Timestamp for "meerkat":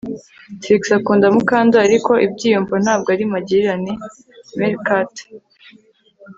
4.57-5.13